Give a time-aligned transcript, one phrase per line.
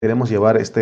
[0.00, 0.80] queremos llevar esta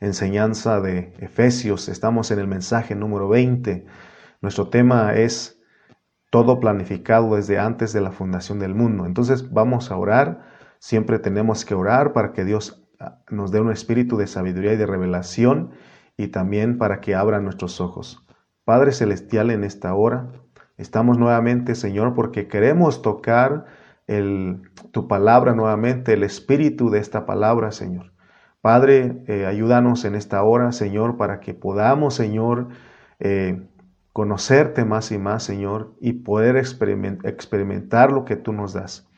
[0.00, 1.88] enseñanza de Efesios.
[1.88, 3.86] Estamos en el mensaje número 20.
[4.42, 5.58] Nuestro tema es
[6.30, 9.06] todo planificado desde antes de la fundación del mundo.
[9.06, 10.42] Entonces vamos a orar.
[10.78, 14.76] Siempre tenemos que orar para que Dios ah, nos dé un espíritu de sabiduría y
[14.76, 15.70] de revelación
[16.18, 18.26] y también para que abra nuestros ojos.
[18.64, 20.32] Padre Celestial, en esta hora
[20.76, 23.64] estamos nuevamente, Señor, porque queremos tocar
[24.90, 28.12] tu palabra nuevamente, el espíritu de esta palabra, Señor.
[28.60, 32.68] Padre, eh, ayúdanos en esta hora, Señor, para que podamos, Señor,
[33.18, 33.66] eh,
[34.12, 39.08] conocerte más y más, Señor, y poder experimentar lo que tú nos das.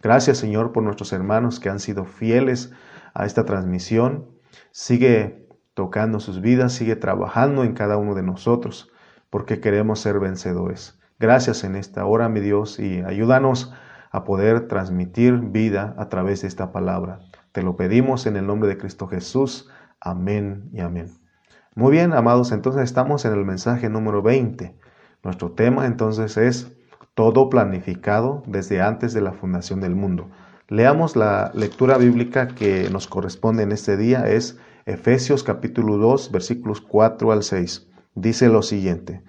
[0.00, 2.72] Gracias, Señor, por nuestros hermanos que han sido fieles
[3.12, 4.26] a esta transmisión.
[4.70, 8.90] Sigue tocando sus vidas, sigue trabajando en cada uno de nosotros,
[9.30, 11.00] porque queremos ser vencedores.
[11.18, 13.72] Gracias en esta hora, mi Dios, y ayúdanos
[14.12, 17.20] a poder transmitir vida a través de esta palabra.
[17.52, 19.68] Te lo pedimos en el nombre de Cristo Jesús.
[20.00, 21.10] Amén y amén.
[21.74, 24.74] Muy bien, amados, entonces estamos en el mensaje número 20.
[25.22, 26.72] Nuestro tema entonces es
[27.14, 30.30] todo planificado desde antes de la fundación del mundo.
[30.68, 36.80] Leamos la lectura bíblica que nos corresponde en este día, es Efesios capítulo 2, versículos
[36.80, 37.86] 4 al 6.
[38.14, 39.22] Dice lo siguiente,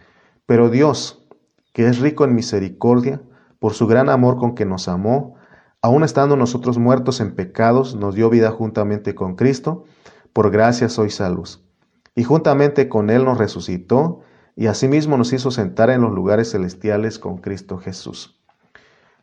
[0.46, 1.28] pero Dios,
[1.74, 3.22] que es rico en misericordia,
[3.60, 5.36] por su gran amor con que nos amó,
[5.84, 9.84] aun estando nosotros muertos en pecados, nos dio vida juntamente con Cristo,
[10.32, 11.62] por gracia sois salvos.
[12.16, 14.22] Y juntamente con Él nos resucitó,
[14.56, 18.42] y asimismo nos hizo sentar en los lugares celestiales con Cristo Jesús.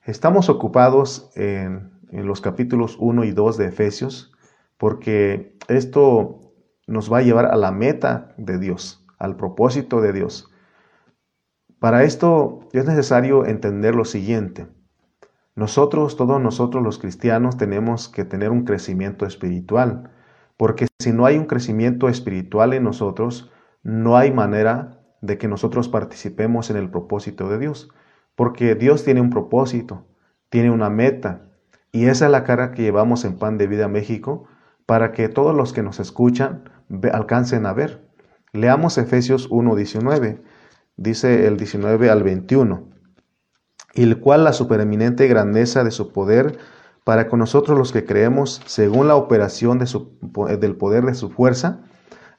[0.05, 4.33] Estamos ocupados en, en los capítulos 1 y 2 de Efesios,
[4.77, 6.53] porque esto
[6.87, 10.51] nos va a llevar a la meta de Dios, al propósito de Dios.
[11.79, 14.67] Para esto es necesario entender lo siguiente.
[15.57, 20.11] Nosotros, todos nosotros los cristianos, tenemos que tener un crecimiento espiritual,
[20.57, 23.51] porque si no hay un crecimiento espiritual en nosotros,
[23.83, 27.91] no hay manera de que nosotros participemos en el propósito de Dios,
[28.37, 30.07] porque Dios tiene un propósito,
[30.51, 31.49] tiene una meta,
[31.93, 34.45] y esa es la cara que llevamos en Pan de Vida México
[34.87, 36.71] para que todos los que nos escuchan
[37.13, 38.09] alcancen a ver.
[38.53, 40.43] Leamos Efesios 1.19,
[40.97, 43.00] dice el 19 al 21
[43.95, 46.59] y el cual la supereminente grandeza de su poder
[47.05, 49.87] para con nosotros los que creemos según la operación de
[50.59, 51.81] del poder de su fuerza,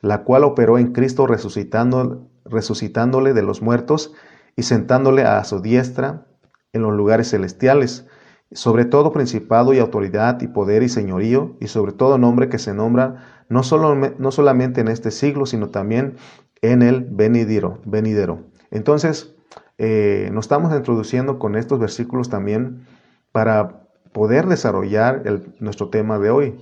[0.02, 4.14] la cual operó en Cristo resucitando, resucitándole de los muertos
[4.56, 6.26] y sentándole a su diestra
[6.74, 8.08] en los lugares celestiales,
[8.52, 12.74] sobre todo principado y autoridad y poder y señorío, y sobre todo nombre que se
[12.74, 16.16] nombra no, solo, no solamente en este siglo, sino también
[16.62, 17.80] en el venidero.
[17.86, 18.46] venidero.
[18.72, 19.36] Entonces,
[19.84, 22.86] eh, nos estamos introduciendo con estos versículos también
[23.32, 25.24] para poder desarrollar
[25.60, 26.60] nuestro tema de hoy.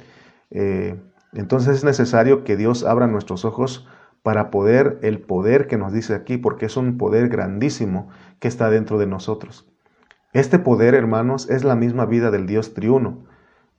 [0.52, 0.97] Eh,
[1.34, 3.85] entonces es necesario que Dios abra nuestros ojos
[4.24, 8.07] para poder, el poder que nos dice aquí, porque es un poder grandísimo
[8.40, 9.69] que está dentro de nosotros.
[10.31, 13.25] Este poder, hermanos, es la misma vida del Dios triuno.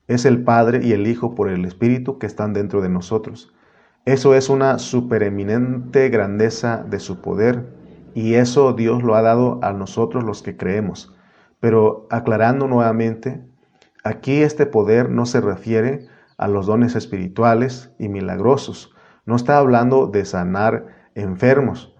[0.06, 3.54] Es el Padre y el Hijo por el Espíritu que están dentro de nosotros.
[4.04, 7.79] Eso es una supereminente grandeza de su poder
[8.14, 11.14] y eso Dios lo ha dado a nosotros los que creemos.
[11.60, 13.44] Pero aclarando nuevamente,
[14.04, 16.06] aquí este poder no se refiere
[16.38, 18.94] a los dones espirituales y milagrosos.
[19.26, 21.94] No está hablando de sanar enfermos.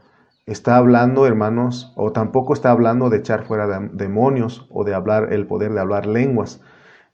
[0.46, 5.46] Está hablando, hermanos, o tampoco está hablando de echar fuera demonios o de hablar el
[5.46, 6.62] poder de hablar lenguas.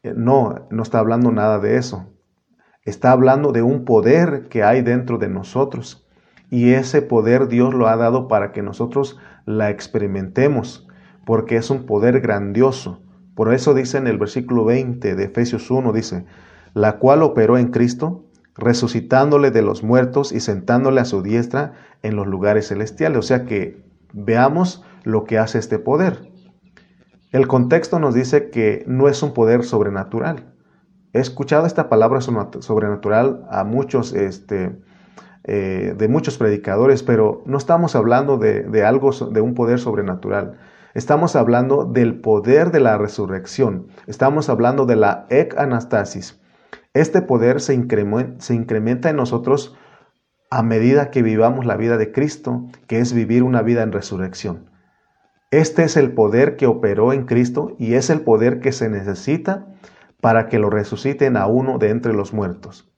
[0.03, 2.07] Eh, no, no está hablando nada de eso.
[2.83, 6.06] Está hablando de un poder que hay dentro de nosotros
[6.51, 10.87] y ese poder Dios lo ha dado para que nosotros la experimentemos,
[11.25, 13.03] porque es un poder grandioso.
[13.35, 16.25] Por eso dice en el versículo 20 de Efesios 1, dice,
[16.73, 18.25] la cual operó en Cristo,
[18.55, 23.19] resucitándole de los muertos y sentándole a su diestra en los lugares celestiales.
[23.19, 26.31] O sea que veamos lo que hace este poder.
[27.33, 30.55] El contexto nos dice que no es un poder sobrenatural.
[31.13, 34.79] He escuchado esta palabra sobrenatural a muchos este,
[35.49, 40.59] eh, de muchos predicadores, pero no estamos hablando de, algo, de un poder sobrenatural.
[40.93, 43.87] Estamos hablando del poder de la resurrección.
[44.09, 46.41] Estamos hablando de la ec anastasis.
[46.95, 49.77] Este poder se incrementa, se incrementa en nosotros
[50.51, 54.71] a medida que vivamos la vida de Cristo, que es vivir una vida en resurrección.
[55.53, 59.69] Este es el poder que operó en Cristo y es el poder que se necesita
[60.21, 62.91] para que lo resuciten a uno de entre los muertos.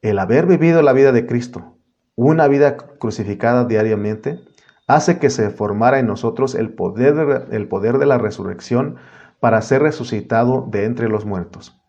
[0.00, 1.71] El haber vivido la vida de Cristo,
[2.16, 4.40] una vida crucificada diariamente,
[4.86, 8.96] hace que se formara en nosotros el poder, de, el poder de la resurrección
[9.40, 11.80] para ser resucitado de entre los muertos.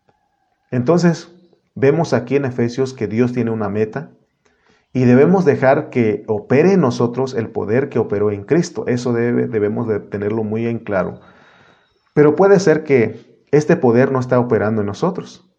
[0.70, 1.32] Entonces,
[1.74, 4.10] vemos aquí en Efesios que Dios tiene una meta
[4.92, 8.84] y debemos dejar que opere en nosotros el poder que operó en Cristo.
[8.86, 11.20] Eso debe, debemos de tenerlo muy en claro.
[12.14, 15.50] Pero puede ser que este poder no está operando en nosotros.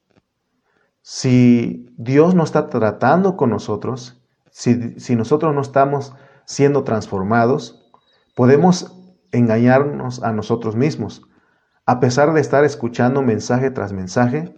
[1.01, 4.25] Si Dios no está tratando con nosotros,
[4.56, 6.16] si, nosotros no estamos
[6.46, 7.92] siendo transformados,
[8.36, 8.98] podemos
[9.34, 11.24] engañarnos a nosotros mismos,
[11.86, 14.56] a pesar de estar escuchando mensaje tras mensaje,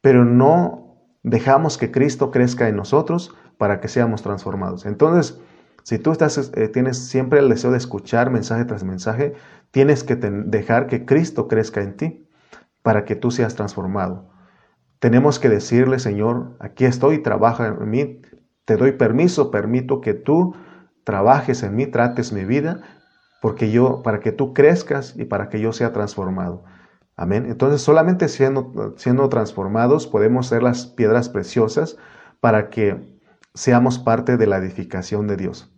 [0.00, 4.86] pero no dejamos que Cristo crezca en nosotros para que seamos transformados.
[4.86, 5.38] Entonces,
[5.82, 9.34] si tú estás, eh, tienes siempre el deseo de escuchar mensaje tras mensaje,
[9.70, 12.26] tienes que dejar que Cristo crezca en ti
[12.80, 14.30] para que tú seas transformado.
[14.98, 18.22] Tenemos que decirle, Señor, aquí estoy, trabaja en mí,
[18.70, 20.54] te doy permiso, permito que tú
[21.02, 22.82] trabajes en mí, trates mi vida,
[23.42, 26.62] porque yo, para que tú crezcas y para que yo sea transformado.
[27.16, 27.46] Amén.
[27.48, 31.96] Entonces, solamente siendo, transformados podemos ser las piedras preciosas
[32.38, 33.20] para que
[33.54, 35.74] seamos parte de la edificación de Dios.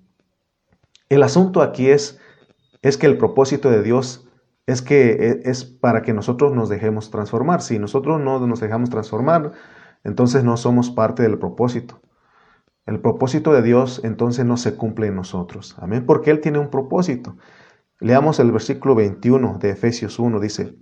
[1.09, 2.21] El asunto aquí es,
[2.83, 4.29] es que el propósito de Dios
[4.67, 7.63] es que e, es para que nosotros nos dejemos transformar.
[7.63, 9.53] Si nosotros no nos dejamos transformar,
[10.05, 12.03] entonces no somos parte del propósito.
[12.85, 15.77] El propósito de Dios entonces no se cumple en nosotros.
[15.79, 16.05] Amén.
[16.05, 17.37] Porque Él tiene un propósito.
[18.01, 20.41] Leamos el versículo 21 de Efesios 1.
[20.41, 20.75] Dice,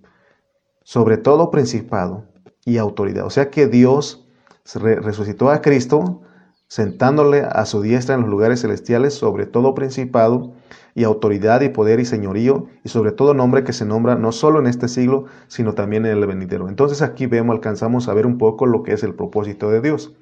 [0.83, 2.27] sobre todo principado
[2.65, 3.27] y autoridad.
[3.27, 4.27] O sea que Dios
[4.75, 6.23] resucitó a Cristo
[6.69, 10.53] sentándole a su diestra en los lugares celestiales sobre todo principado
[10.95, 14.61] y autoridad y poder y señorío y sobre todo nombre que se nombra no solo
[14.61, 16.69] en este siglo, sino también en el venidero.
[16.69, 20.15] Entonces aquí vemos, alcanzamos a ver un poco lo que es el propósito de Dios.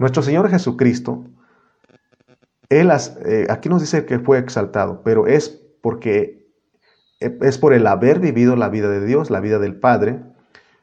[0.00, 1.26] Nuestro Señor Jesucristo,
[2.70, 2.90] Él,
[3.26, 5.50] eh, aquí nos dice que fue exaltado, pero es
[5.82, 6.48] porque
[7.20, 10.22] es por el haber vivido la vida de Dios, la vida del Padre,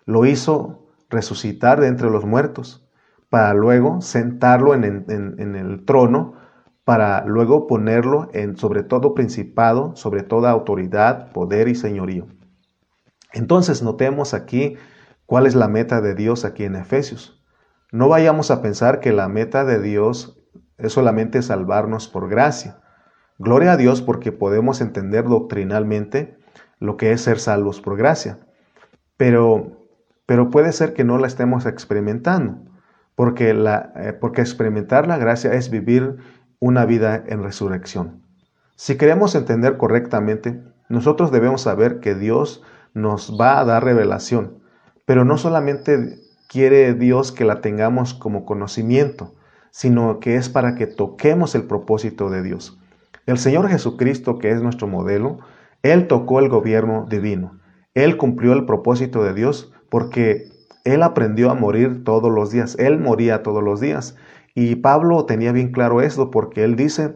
[0.06, 2.88] lo hizo resucitar de entre los muertos
[3.30, 6.36] para luego sentarlo en, el trono,
[6.84, 12.28] para luego ponerlo en sobre todo principado, sobre toda autoridad, poder y señorío.
[13.34, 14.76] Entonces notemos aquí
[15.26, 17.37] cuál es la meta de Dios aquí en Efesios.
[17.92, 20.38] No vayamos a pensar que la meta de Dios
[20.78, 22.80] es solamente salvarnos por gracia.
[23.40, 26.38] Gloria a Dios porque podemos entender doctrinalmente
[26.80, 28.40] lo que es ser salvos por gracia.
[29.16, 29.88] Pero,
[30.26, 32.60] pero puede ser que no la estemos experimentando
[33.16, 36.18] porque, la, eh, porque experimentar la gracia es vivir
[36.60, 38.22] una vida en resurrección.
[38.76, 42.64] Si queremos entender correctamente, nosotros debemos saber que Dios
[42.94, 44.60] nos va a dar revelación,
[45.06, 49.34] pero no solamente quiere Dios que la tengamos como conocimiento,
[49.72, 52.80] sino que es para que toquemos el propósito de Dios.
[53.26, 55.40] El Señor Jesucristo, que es nuestro modelo,
[55.84, 57.60] Él tocó el gobierno divino.
[57.94, 60.52] Él cumplió el propósito de Dios porque
[60.88, 64.16] él aprendió a morir todos los días, él moría todos los días.
[64.56, 67.16] Y Pablo tenía bien claro esto porque él dice,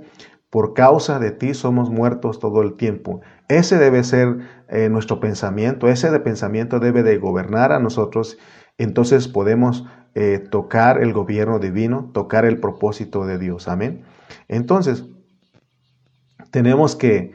[0.49, 3.21] por causa de ti somos muertos todo el tiempo.
[3.47, 8.37] Ese debe ser eh, nuestro pensamiento, ese de pensamiento debe de gobernar a nosotros.
[8.83, 9.85] Entonces podemos
[10.15, 13.67] eh, tocar el gobierno divino, tocar el propósito de Dios.
[13.67, 14.03] Amén.
[14.47, 15.05] Entonces,
[16.51, 17.33] tenemos que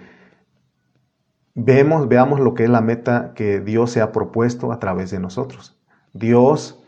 [1.55, 5.21] vemos, veamos lo que es la meta que Dios se ha propuesto a través de
[5.21, 5.79] nosotros.
[6.13, 6.83] Dios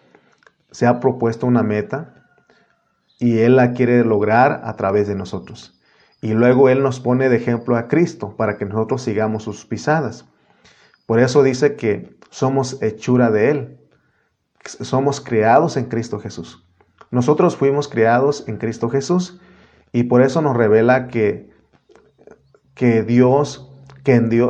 [0.70, 2.14] se ha propuesto una meta
[3.18, 5.80] y Él la quiere lograr a través de nosotros.
[6.20, 10.26] Y luego Él nos pone de ejemplo a Cristo para que nosotros sigamos sus pisadas.
[11.06, 13.77] Por eso dice que somos hechura de Él.
[14.64, 16.64] Somos creados en Cristo Jesús.
[17.10, 19.40] Nosotros fuimos creados en Cristo Jesús
[19.92, 21.50] y por eso nos revela que,
[22.74, 23.68] que Dios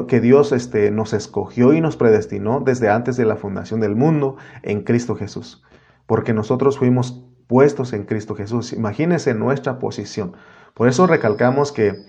[0.07, 4.37] que, Dios, este, nos escogió y nos predestinó desde antes de la fundación del mundo
[4.63, 5.65] en Cristo Jesús.
[6.07, 8.73] Porque nosotros fuimos puestos en Cristo Jesús.
[8.73, 10.37] Imagínense nuestra posición.
[10.75, 12.05] Por eso recalcamos que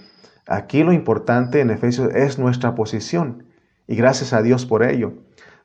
[0.45, 3.45] aquí lo importante en Efesios es nuestra posición.
[3.87, 5.13] Y gracias a Dios por ello.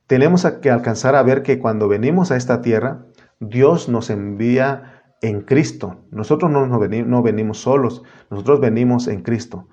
[0.07, 3.07] Tenemos que alcanzar a ver que cuando venimos a esta tierra,
[3.41, 6.05] Dios nos envía en Cristo.
[6.11, 9.69] Nosotros no, venimos solos, nosotros venimos en Cristo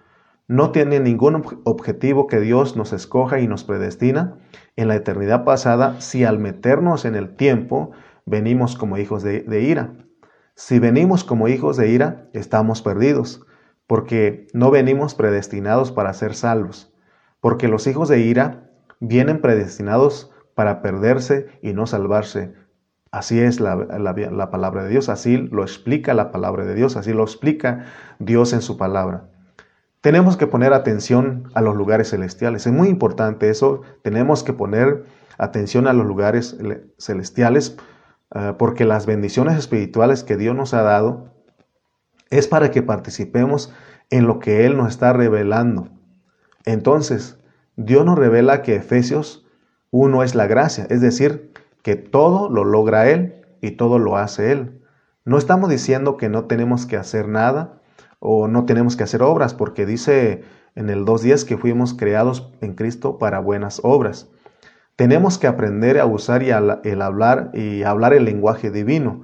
[0.51, 4.37] no tiene ningún objetivo que Dios nos escoja y nos predestina
[4.75, 7.91] en la eternidad pasada si al meternos en el tiempo
[8.25, 9.93] venimos como hijos de, ira.
[10.55, 13.45] Si venimos como hijos de ira, estamos perdidos,
[13.87, 16.93] porque no venimos predestinados para ser salvos,
[17.39, 18.70] porque los hijos de ira
[19.01, 22.53] vienen predestinados para perderse y no salvarse.
[23.11, 27.11] Así es la, la palabra de Dios, así lo explica la palabra de Dios, así
[27.11, 27.85] lo explica
[28.19, 29.25] Dios en su palabra.
[30.01, 32.65] Tenemos que poner atención a los lugares celestiales.
[32.65, 33.81] Es muy importante eso.
[34.01, 35.03] Tenemos que poner
[35.37, 36.57] atención a los lugares
[36.97, 37.77] celestiales
[38.33, 41.31] eh, porque las bendiciones espirituales que Dios nos ha dado
[42.31, 43.73] es para que participemos
[44.09, 45.89] en lo que Él nos está revelando.
[46.65, 47.37] Entonces,
[47.85, 49.45] Dios nos revela que Efesios
[49.91, 54.51] 1 es la gracia, es decir, que todo lo logra Él y todo lo hace
[54.51, 54.81] Él.
[55.25, 57.81] No estamos diciendo que no tenemos que hacer nada
[58.19, 60.43] o no tenemos que hacer obras, porque dice
[60.75, 64.29] en el 2.10 que fuimos creados en Cristo para buenas obras.
[64.95, 69.23] Tenemos que aprender a usar y el hablar y hablar el lenguaje divino.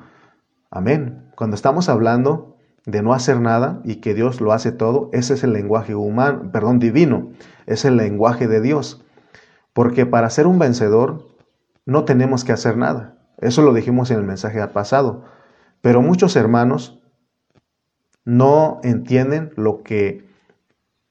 [0.72, 1.30] Amén.
[1.36, 2.57] Cuando estamos hablando
[2.88, 6.50] de no hacer nada y que Dios lo hace todo, ese es el lenguaje humano,
[6.52, 7.32] perdón, divino,
[7.66, 9.06] es el lenguaje de Dios.
[9.74, 11.28] Porque para ser un vencedor
[11.86, 13.18] no tenemos que hacer nada.
[13.40, 15.26] Eso lo dijimos en el mensaje pasado.
[15.82, 17.04] Pero muchos hermanos
[18.24, 20.26] no entienden lo que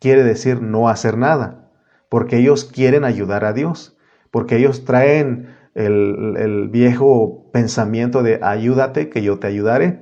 [0.01, 1.71] quiere decir no hacer nada,
[2.09, 3.97] porque ellos quieren ayudar a Dios,
[4.31, 10.01] porque ellos traen el, viejo pensamiento de ayúdate, que yo te ayudaré.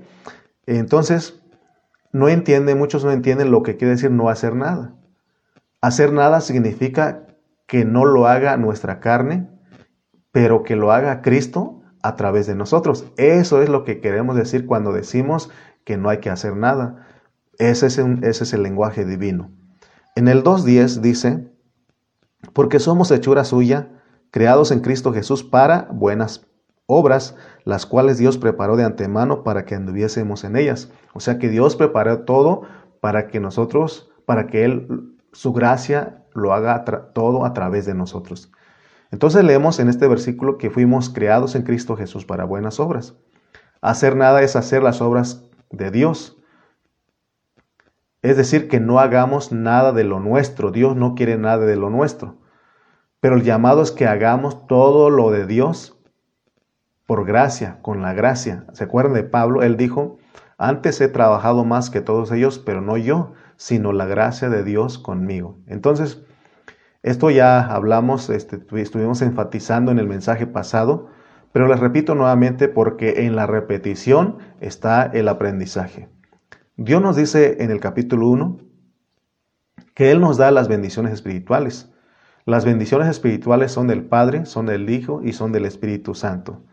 [0.66, 1.40] Entonces,
[2.14, 4.94] no entienden, muchos no entienden lo que quiere decir no hacer nada.
[5.80, 7.26] Hacer nada significa
[7.66, 9.50] que no lo haga nuestra carne,
[10.30, 13.04] pero que lo haga Cristo a través de nosotros.
[13.16, 15.50] Eso es lo que queremos decir cuando decimos
[15.83, 17.04] que no hay que hacer nada.
[17.59, 19.50] Ese es, ese es el lenguaje divino.
[20.14, 21.50] En el 2.10 dice,
[22.52, 23.88] porque somos hechura suya,
[24.30, 26.47] creados en Cristo Jesús para buenas
[26.86, 30.90] obras, las cuales Dios preparó de antemano para que anduviésemos en ellas.
[31.12, 32.62] O sea que Dios preparó todo
[33.00, 38.50] para que nosotros, para que Él, su gracia, lo haga todo a través de nosotros.
[39.10, 43.14] Entonces leemos en este versículo que fuimos creados en Cristo Jesús para buenas obras.
[43.80, 46.38] Hacer nada es hacer las obras de Dios.
[48.22, 50.70] Es decir, que no hagamos nada de lo nuestro.
[50.70, 52.38] Dios no quiere nada de lo nuestro.
[53.20, 55.93] Pero el llamado es que hagamos todo lo de Dios
[57.06, 58.66] por gracia, con la gracia.
[58.73, 59.62] ¿Se acuerdan de Pablo?
[59.62, 60.18] Él dijo,
[60.58, 64.99] antes he trabajado más que todos ellos, pero no yo, sino la gracia de Dios
[64.99, 65.58] conmigo.
[65.66, 66.23] Entonces,
[67.02, 71.08] esto ya hablamos, este, estuvimos enfatizando en el mensaje pasado,
[71.52, 76.08] pero les repito nuevamente porque en la repetición está el aprendizaje.
[76.76, 78.58] Dios nos dice en el capítulo 1
[79.94, 81.92] que Él nos da las bendiciones espirituales.
[82.46, 86.64] Las bendiciones espirituales son del Padre, son del Hijo y son del Espíritu Santo.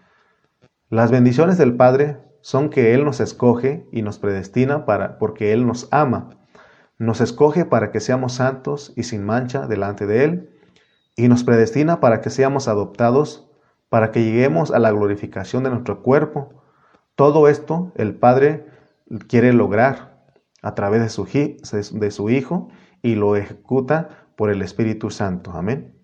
[0.92, 5.66] Las bendiciones del Padre son que Él nos escoge y nos predestina para, porque Él
[5.66, 6.38] nos ama
[7.02, 10.50] nos escoge para que seamos santos y sin mancha delante de Él,
[11.16, 13.50] y nos predestina para que seamos adoptados,
[13.90, 16.62] para que lleguemos a la glorificación de nuestro cuerpo.
[17.16, 18.68] Todo esto el Padre
[19.28, 20.28] quiere lograr
[20.62, 22.70] a través de su, de su Hijo
[23.02, 25.54] y lo ejecuta por el Espíritu Santo.
[25.54, 25.96] Amén.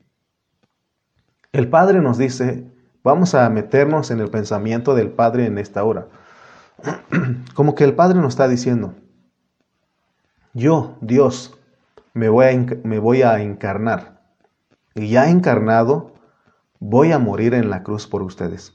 [1.52, 2.72] El Padre nos dice,
[3.08, 6.08] vamos a meternos en el pensamiento del Padre en esta hora.
[7.56, 8.96] Como que el Padre nos está diciendo,
[10.54, 11.58] yo, Dios,
[12.14, 14.22] me voy, a, encarnar.
[14.94, 16.16] Y ya encarnado,
[16.80, 18.74] voy a morir en la cruz por ustedes.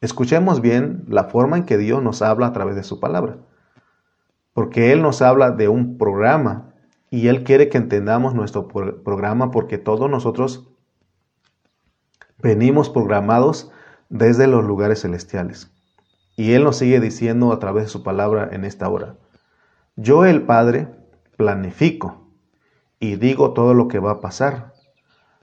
[0.00, 3.36] Escuchemos bien la forma en que Dios nos habla a través de su palabra.
[4.54, 6.72] Porque Él nos habla de un programa
[7.10, 10.67] y Él quiere que entendamos nuestro programa porque todos nosotros
[12.38, 13.70] venimos programados
[14.08, 15.70] desde los lugares celestiales.
[16.36, 19.16] Y Él nos sigue diciendo a través de su palabra en esta hora.
[19.96, 20.88] Yo el Padre
[21.36, 22.28] planifico
[23.00, 24.74] y digo todo lo que va a pasar.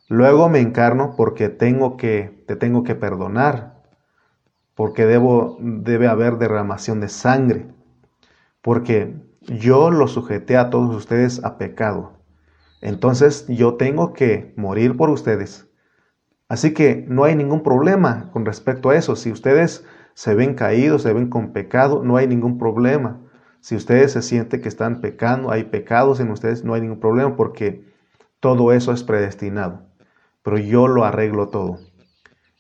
[0.07, 3.81] Luego me encarno porque tengo que, te tengo que perdonar,
[4.75, 7.65] porque debo, debe haber derramación de sangre,
[8.61, 12.13] porque yo lo sujeté a todos ustedes a pecado.
[12.81, 15.67] Entonces yo tengo que morir por ustedes.
[16.47, 19.15] Así que no hay ningún problema con respecto a eso.
[19.15, 19.83] Si ustedes
[20.13, 23.19] se ven caídos, se ven con pecado, no hay ningún problema.
[23.61, 27.35] Si ustedes se sienten que están pecando, hay pecados en ustedes, no hay ningún problema
[27.35, 27.83] porque
[28.39, 29.81] todo eso es predestinado.
[30.43, 31.79] Pero yo lo arreglo todo.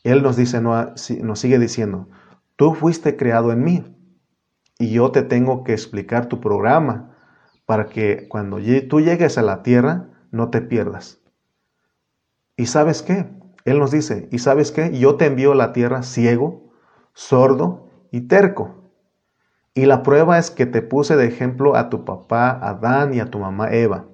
[0.03, 2.09] Él nos dice, nos sigue diciendo,
[2.55, 3.95] tú fuiste creado en mí
[4.79, 7.15] y yo te tengo que explicar tu programa
[7.65, 8.57] para que cuando
[8.89, 11.19] tú llegues a la tierra no te pierdas.
[12.57, 13.27] ¿Y sabes qué?
[13.65, 14.97] Él nos dice, ¿y sabes qué?
[14.97, 16.71] Yo te envío a la tierra ciego,
[17.13, 18.91] sordo y terco.
[19.73, 23.29] Y la prueba es que te puse de ejemplo a tu papá Adán y a
[23.29, 24.05] tu mamá Eva.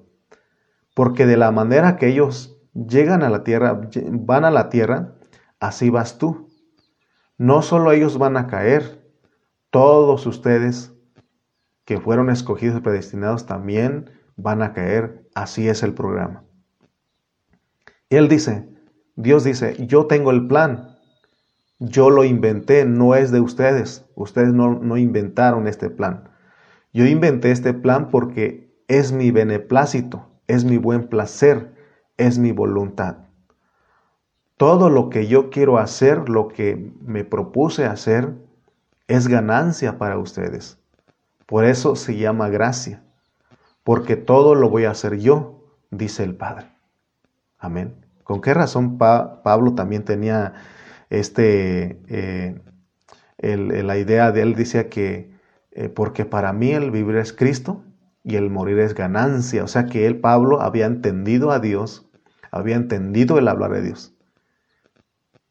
[0.96, 3.79] Porque de la manera que ellos llegan a la tierra,
[4.12, 5.15] van a la tierra,
[5.60, 6.50] así vas tú.
[7.38, 9.05] No solo ellos van a caer,
[9.70, 10.93] todos ustedes
[11.86, 15.27] que fueron escogidos y predestinados también van a caer.
[15.36, 16.43] Así es el programa.
[18.10, 18.71] Él dice,
[19.15, 20.98] Dios dice, yo tengo el plan.
[21.80, 24.06] yo lo inventé, no es de ustedes.
[24.15, 26.30] Ustedes no, no inventaron este plan.
[26.94, 31.74] Yo inventé este plan porque es mi beneplácito, es mi buen placer,
[32.18, 33.18] es mi voluntad.
[34.58, 38.36] Todo lo que yo quiero hacer, lo que me propuse hacer,
[39.08, 40.77] es ganancia para ustedes.
[41.48, 43.03] Por eso se llama gracia,
[43.84, 46.68] porque todo lo voy a hacer yo, dice el Padre.
[47.58, 48.06] Amén.
[48.32, 50.54] ¿Con qué razón Pablo también tenía
[51.10, 52.62] este, eh,
[53.40, 54.56] la idea de él?
[54.56, 55.34] Decía que
[55.72, 57.84] eh, porque para mí el vivir es Cristo
[58.24, 59.66] y el morir es ganancia.
[59.66, 62.10] O sea que él, Pablo, había entendido a Dios,
[62.52, 64.16] había entendido el hablar de Dios.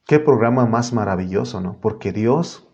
[0.07, 1.79] Qué programa más maravilloso, ¿no?
[1.83, 2.67] Porque Dios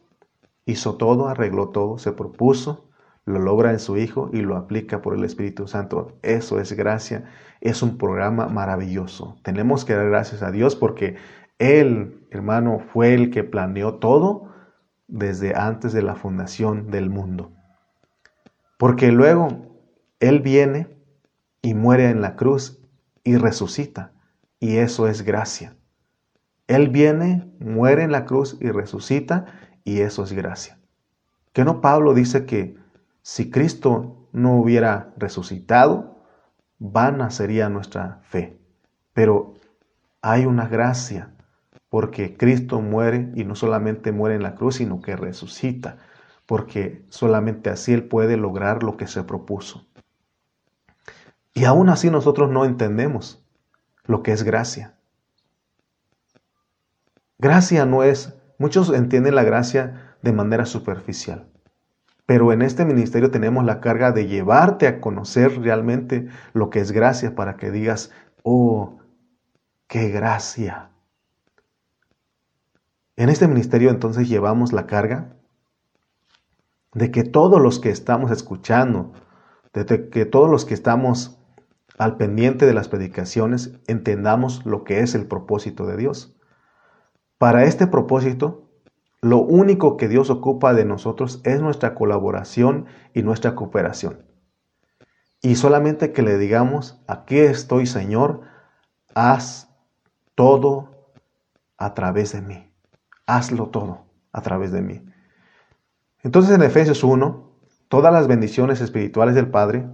[0.67, 2.89] hizo todo, arregló todo, se propuso,
[3.25, 6.17] lo logra en su Hijo y lo aplica por el Espíritu Santo.
[6.23, 7.25] Eso es gracia,
[7.61, 9.37] es un programa maravilloso.
[9.43, 11.17] Tenemos que dar gracias a Dios porque
[11.59, 14.53] Él, hermano, fue el que planeó todo
[15.09, 17.53] desde antes de la fundación del mundo.
[18.79, 19.49] Porque luego
[20.21, 20.89] Él viene
[21.63, 22.83] y muere en la cruz
[23.25, 24.13] y resucita.
[24.61, 25.77] Y eso es gracia.
[26.67, 29.47] Él viene, muere en la cruz y resucita
[29.85, 30.79] y eso es gracia.
[31.53, 32.77] Que no Pablo dice que
[33.23, 36.16] si Cristo no hubiera resucitado,
[36.79, 38.59] vana sería nuestra fe.
[39.13, 39.55] Pero
[40.21, 41.35] hay una gracia,
[41.89, 45.99] porque Cristo muere y no solamente muere en la cruz, sino que resucita,
[46.47, 49.87] porque solamente así Él puede lograr lo que se propuso.
[51.55, 53.45] Y aún así nosotros no entendemos
[54.05, 54.95] lo que es gracia.
[57.39, 61.47] Gracia no es Muchos entienden la gracia de manera superficial,
[62.27, 66.91] pero en este ministerio tenemos la carga de llevarte a conocer realmente lo que es
[66.91, 68.11] gracia para que digas,
[68.43, 68.99] oh,
[69.87, 70.91] qué gracia.
[73.15, 75.37] En este ministerio entonces llevamos la carga
[76.93, 79.13] de que todos los que estamos escuchando,
[79.73, 81.39] de que todos los que estamos
[81.99, 86.37] al pendiente de las predicaciones, entendamos lo que es el propósito de Dios.
[87.39, 88.66] Para este propósito,
[89.21, 94.25] lo único que Dios ocupa de nosotros es nuestra colaboración y nuestra cooperación.
[95.43, 98.43] Y solamente que le digamos, aquí estoy Señor,
[99.15, 99.69] haz
[100.35, 101.13] todo
[101.79, 102.71] a través de mí.
[103.27, 105.05] Hazlo todo a través de mí.
[106.23, 107.51] Entonces en Efesios 1,
[107.89, 109.89] todas las bendiciones espirituales del Padre,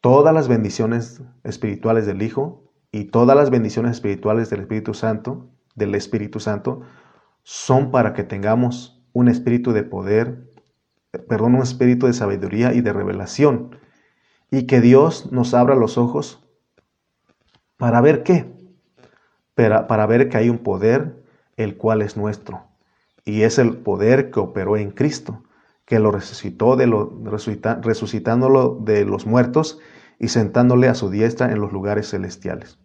[0.00, 5.94] todas las bendiciones espirituales del Hijo y todas las bendiciones espirituales del Espíritu Santo del
[5.94, 6.82] Espíritu Santo
[7.42, 10.50] son para que tengamos un espíritu de poder,
[11.28, 13.78] perdón, un espíritu de sabiduría y de revelación.
[14.50, 16.46] Y que Dios nos abra los ojos
[17.76, 18.52] para ver qué.
[19.54, 21.24] Para, para ver que hay un poder
[21.56, 22.64] el cual es nuestro.
[23.24, 25.44] Y es el poder que operó en Cristo,
[25.84, 27.20] que lo resucitó de lo,
[27.82, 29.78] resucitándolo de los muertos
[30.18, 32.78] y sentándole a su diestra en los lugares celestiales.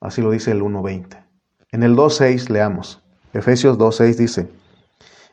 [0.00, 1.27] Así lo dice el 1.20.
[1.70, 3.02] En el 2.6 leamos.
[3.34, 4.48] Efesios 2.6 dice,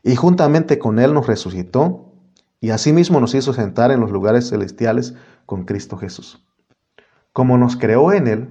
[0.03, 2.11] y juntamente con Él nos resucitó
[2.59, 6.45] y asimismo nos hizo sentar en los lugares celestiales con Cristo Jesús.
[7.31, 8.49] Como nos creó en Él,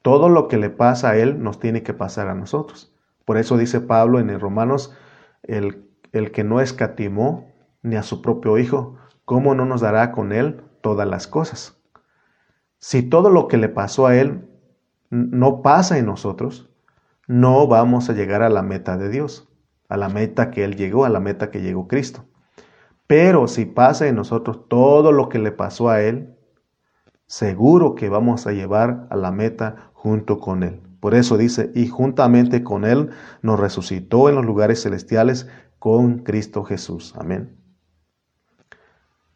[0.00, 2.94] todo lo que le pasa a Él nos tiene que pasar a nosotros.
[3.26, 4.94] Por eso dice Pablo en el Romanos,
[5.42, 10.32] el, el que no escatimó ni a su propio Hijo, ¿cómo no nos dará con
[10.32, 11.76] Él todas las cosas?
[12.78, 14.48] Si todo lo que le pasó a Él
[15.10, 16.70] no pasa en nosotros,
[17.26, 19.48] no vamos a llegar a la meta de Dios,
[19.88, 22.24] a la meta que Él llegó, a la meta que llegó Cristo.
[23.06, 26.36] Pero si pasa en nosotros todo lo que le pasó a Él,
[27.26, 30.80] seguro que vamos a llevar a la meta junto con Él.
[31.00, 33.10] Por eso dice, y juntamente con Él
[33.42, 37.14] nos resucitó en los lugares celestiales con Cristo Jesús.
[37.16, 37.56] Amén.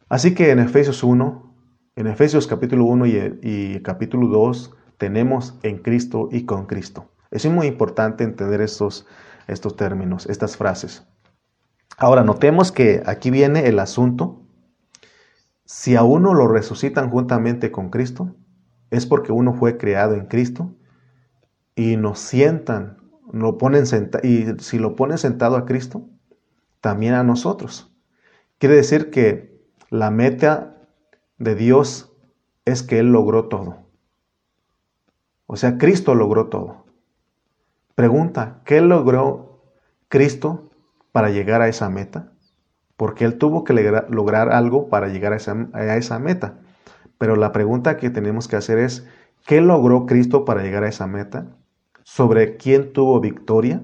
[0.09, 1.55] Así que en Efesios 1,
[1.95, 7.10] en Efesios capítulo 1 y, capítulo 2, tenemos en Cristo y con Cristo.
[7.31, 9.07] Es muy importante entender estos,
[9.47, 11.07] estos términos, estas frases.
[11.97, 14.41] Ahora, notemos que aquí viene el asunto.
[15.65, 18.35] Si a uno lo resucitan juntamente con Cristo,
[18.89, 20.75] es porque uno fue creado en Cristo
[21.75, 22.97] y nos sientan,
[23.31, 23.85] lo ponen
[24.23, 26.09] y si lo ponen sentado a Cristo,
[26.81, 27.95] también a nosotros.
[28.57, 30.77] Quiere decir que la meta
[31.37, 32.13] de Dios
[32.65, 33.77] es que Él logró todo.
[35.47, 36.80] O sea, Cristo logró todo.
[37.95, 39.63] Pregunta, ¿qué logró
[40.07, 40.71] Cristo
[41.11, 42.31] para llegar a esa meta?
[42.95, 46.59] Porque Él tuvo que lograr algo para llegar a esa, meta.
[47.17, 49.07] Pero la pregunta que tenemos que hacer es,
[49.45, 51.57] ¿qué logró Cristo para llegar a esa meta?
[52.03, 53.83] ¿Sobre quién tuvo victoria?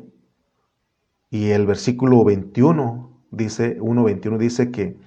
[1.30, 4.98] Y el versículo 21 dice, 1.21 dice que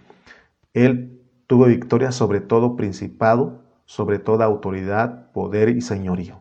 [0.75, 6.41] él tuvo victoria sobre todo principado, sobre toda autoridad, poder y señorío.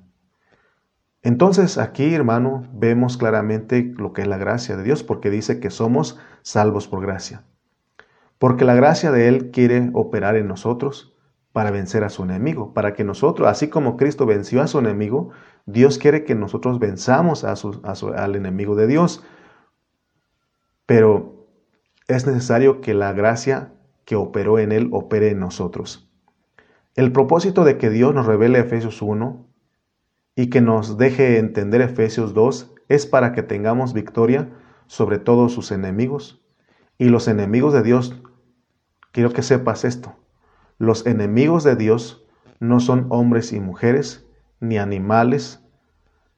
[1.21, 5.69] Entonces aquí, hermano, vemos claramente lo que es la gracia de Dios, porque dice que
[5.69, 7.43] somos salvos por gracia.
[8.37, 11.13] Porque la gracia de Él quiere operar en nosotros
[11.51, 15.31] para vencer a su enemigo, para que nosotros, así como Cristo venció a su enemigo,
[15.65, 17.53] Dios quiere que nosotros venzamos a
[18.15, 19.23] al enemigo de Dios.
[20.85, 21.47] Pero
[22.07, 23.73] es necesario que la gracia
[24.05, 26.09] que operó en Él opere en nosotros.
[26.95, 29.48] El propósito de que Dios nos revele Efesios 1
[30.39, 34.47] y que nos deje entender Efesios 2 es para que tengamos victoria
[34.87, 36.41] sobre todos sus enemigos.
[36.97, 38.21] Y los enemigos de Dios,
[39.11, 40.15] quiero que sepas esto,
[40.77, 42.25] los enemigos de Dios
[42.61, 44.29] no son hombres y mujeres,
[44.61, 45.59] ni animales.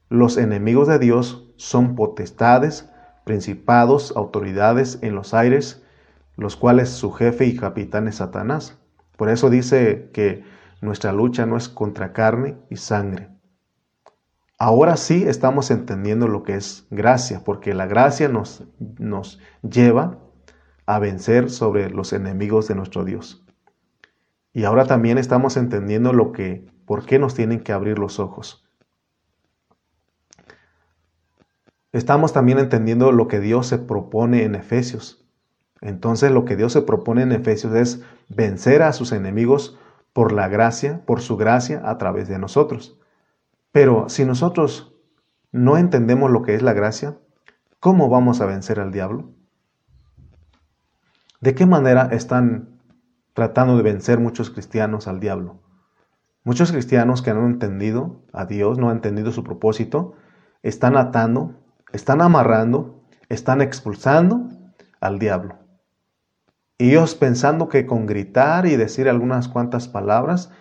[0.09, 2.89] Los enemigos de Dios son potestades,
[3.23, 5.83] principados, autoridades en los aires,
[6.37, 8.79] los cuales su jefe y capitán es Satanás.
[9.15, 10.43] Por eso dice que
[10.81, 13.29] nuestra lucha no es contra carne y sangre,
[14.63, 18.63] Ahora sí estamos entendiendo lo que es gracia, porque la gracia nos,
[18.99, 20.19] nos lleva
[20.85, 23.43] a vencer sobre los enemigos de nuestro Dios.
[24.53, 28.63] Y ahora también estamos entendiendo lo que, por qué nos tienen que abrir los ojos.
[31.91, 35.25] Estamos también entendiendo lo que Dios se propone en Efesios.
[35.81, 39.79] Entonces lo que Dios se propone en Efesios es vencer a sus enemigos
[40.13, 43.00] por la gracia, por su gracia a través de nosotros.
[43.71, 44.93] Pero si nosotros
[45.51, 47.17] no entendemos lo que es la gracia,
[47.79, 49.31] ¿cómo vamos a vencer al diablo?
[51.39, 52.79] ¿De qué manera están
[53.33, 55.61] tratando de vencer muchos cristianos al diablo?
[56.43, 60.15] Muchos cristianos que no han entendido a Dios, no han entendido su propósito,
[60.63, 61.55] están atando,
[61.93, 64.49] están amarrando, están expulsando
[64.99, 65.59] al diablo.
[66.77, 70.51] Y ellos pensando que con gritar y decir algunas cuantas palabras,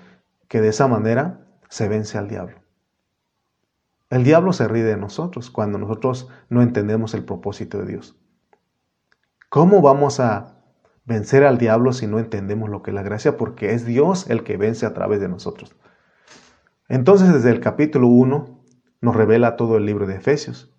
[0.48, 2.59] que de esa manera se vence al diablo.
[4.10, 8.20] El diablo se ríe de nosotros cuando nosotros no entendemos el propósito de Dios.
[9.48, 10.58] ¿Cómo vamos a
[11.04, 13.36] vencer al diablo si no entendemos lo que es la gracia?
[13.36, 15.76] Porque es Dios el que vence a través de nosotros.
[16.88, 18.64] Entonces desde el capítulo 1
[19.00, 20.76] nos revela todo el libro de Efesios.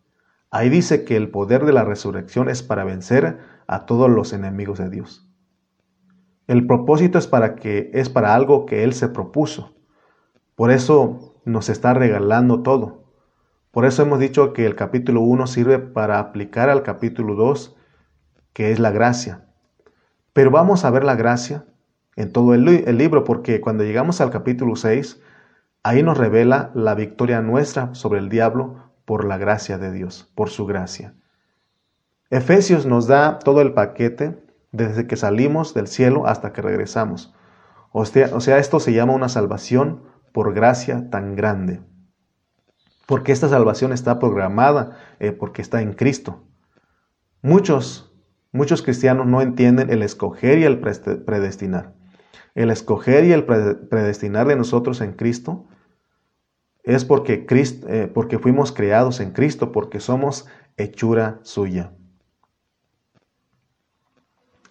[0.50, 4.78] Ahí dice que el poder de la resurrección es para vencer a todos los enemigos
[4.78, 5.26] de Dios.
[6.48, 9.74] El propósito es para que es para algo que él se propuso.
[10.56, 13.01] Por eso nos está regalando todo.
[13.72, 17.78] Por eso hemos dicho que el capítulo 1 sirve para aplicar al capítulo 2,
[18.52, 19.46] que es la gracia.
[20.34, 21.64] Pero vamos a ver la gracia
[22.18, 25.22] en todo el, libro, porque cuando llegamos al capítulo 6,
[25.84, 30.50] ahí nos revela la victoria nuestra sobre el diablo por la gracia de Dios, por
[30.50, 31.14] su gracia.
[32.30, 34.38] Efesios nos da todo el paquete
[34.74, 37.34] desde que salimos del cielo hasta que regresamos.
[37.94, 40.04] O sea, o sea, esto se llama una salvación
[40.34, 41.80] por gracia tan grande
[43.12, 46.45] porque esta salvación está programada, eh, porque está en Cristo.
[47.41, 48.10] Muchos,
[48.54, 51.93] muchos cristianos no entienden el escoger y el predestinar.
[52.56, 55.65] El escoger y el predestinar de nosotros en Cristo
[56.84, 60.47] es porque, Cristo, eh, porque fuimos creados en Cristo, porque somos
[60.78, 61.91] hechura suya.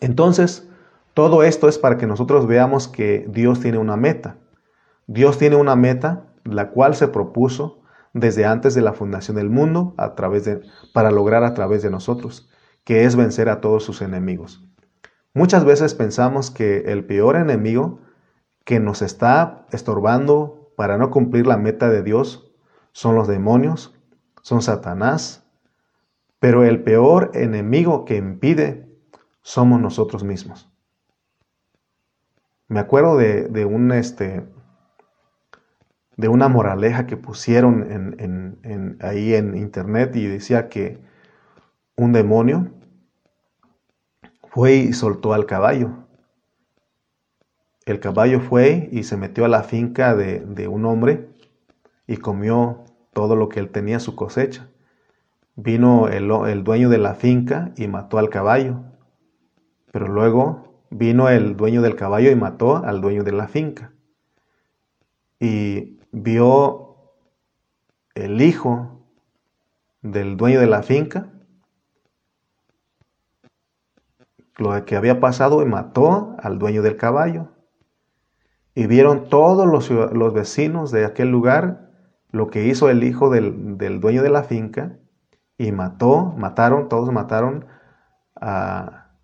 [0.01, 0.67] Entonces,
[1.13, 4.39] todo esto es para que nosotros veamos que Dios tiene una meta.
[5.07, 7.80] Dios tiene una meta, la cual se propuso
[8.13, 10.61] desde antes de la fundación del mundo a través de,
[10.93, 12.51] para lograr a través de nosotros,
[12.85, 14.65] que es vencer a todos sus enemigos.
[15.33, 18.01] Muchas veces pensamos que el peor enemigo
[18.65, 22.51] que nos está estorbando para no cumplir la meta de Dios
[22.93, 23.95] son los demonios,
[24.43, 25.45] son Satanás,
[26.41, 28.89] pero el peor enemigo que impide
[29.43, 30.69] somos nosotros mismos.
[32.67, 34.47] Me acuerdo de, de un, este,
[36.17, 40.99] de una moraleja que pusieron en, ahí en internet y decía que
[41.97, 42.71] un demonio
[44.51, 45.91] fue y soltó al caballo.
[47.87, 51.29] El caballo fue y se metió a la finca de, un hombre
[52.07, 54.69] y comió todo lo que él tenía, su cosecha.
[55.57, 58.83] Vino el, el dueño de la finca y mató al caballo.
[59.93, 63.93] Pero luego vino el dueño del caballo y mató al dueño de la finca.
[65.39, 66.97] Y vio
[68.15, 69.05] el hijo
[70.03, 71.31] del dueño de la finca
[74.61, 77.49] lo que había pasado y mató al dueño del caballo.
[78.75, 81.91] Y vieron todos los, vecinos de aquel lugar
[82.31, 84.99] lo que hizo el hijo del, del, dueño de la finca
[85.59, 87.67] y mató, mataron, todos mataron
[88.37, 89.19] al,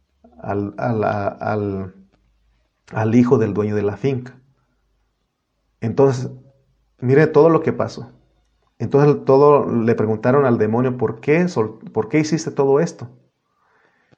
[2.92, 4.34] al hijo del dueño de la finca.
[5.80, 6.30] Entonces,
[6.98, 8.12] mire todo lo que pasó.
[8.78, 11.46] Entonces todo le preguntaron al demonio, ¿por qué,
[11.92, 13.08] ¿por qué hiciste todo esto?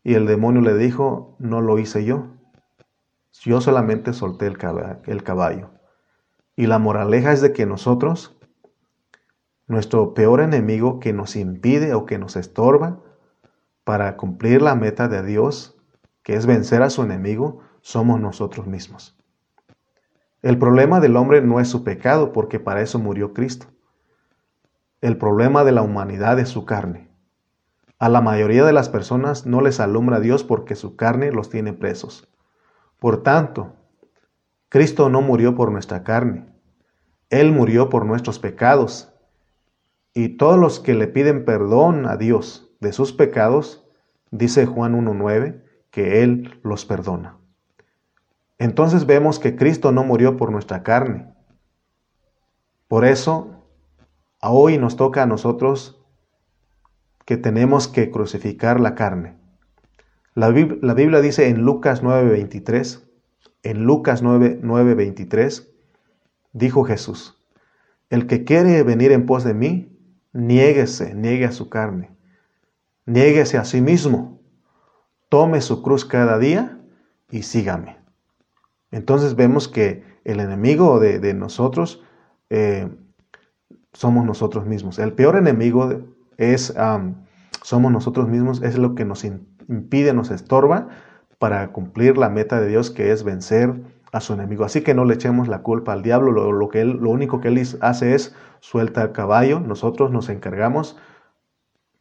[0.02, 2.28] Y el demonio le dijo, no lo hice yo.
[3.42, 5.70] Yo solamente solté el caballo.
[6.56, 8.36] Y la moraleja es de que nosotros,
[9.68, 13.00] nuestro peor enemigo que nos impide o que nos estorba
[13.84, 15.76] para cumplir la meta de Dios,
[16.22, 19.17] que es vencer a su enemigo, somos nosotros mismos.
[20.42, 23.66] El problema del hombre no es su pecado, porque para eso murió Cristo.
[25.00, 27.08] El problema de la humanidad es su carne.
[27.98, 31.72] A la mayoría de las personas no les alumbra Dios porque su carne los tiene
[31.72, 32.28] presos.
[33.00, 33.74] Por tanto,
[34.68, 36.46] Cristo no murió por nuestra carne.
[37.30, 39.12] Él murió por nuestros pecados.
[40.14, 43.84] Y todos los que le piden perdón a Dios de sus pecados,
[44.30, 47.37] dice Juan 1.9, que Él los perdona.
[48.58, 51.32] Entonces vemos que Cristo no murió por nuestra carne.
[52.88, 53.64] Por eso,
[54.42, 56.04] hoy nos toca a nosotros
[57.24, 59.36] que tenemos que crucificar la carne.
[60.34, 63.06] La, Biblia dice en Lucas 9:23,
[63.64, 65.68] en Lucas 9:23,
[66.52, 67.44] dijo Jesús,
[68.08, 69.98] el que quiere venir en pos de mí,
[70.32, 72.16] niéguese, niegue a su carne,
[73.04, 74.40] niéguese a sí mismo,
[75.28, 76.80] tome su cruz cada día
[77.30, 77.97] y sígame.
[78.90, 82.02] Entonces vemos que el enemigo de, nosotros
[82.50, 82.88] eh,
[83.92, 84.98] somos nosotros mismos.
[84.98, 85.90] El peor enemigo
[86.36, 86.74] es,
[87.62, 90.88] somos nosotros mismos, es lo que nos impide, nos estorba
[91.38, 93.74] para cumplir la meta de Dios que es vencer
[94.12, 94.64] a su enemigo.
[94.64, 97.48] Así que no le echemos la culpa al diablo, lo, que él, lo único que
[97.48, 100.96] él hace es suelta el caballo, nosotros nos encargamos